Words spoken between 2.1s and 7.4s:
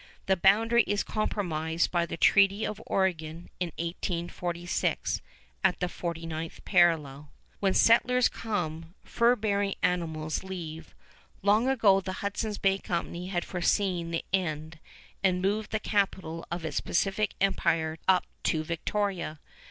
Treaty of Oregon in 1846 at the 49th parallel.